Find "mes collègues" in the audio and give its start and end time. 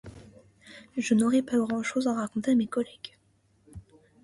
2.55-3.11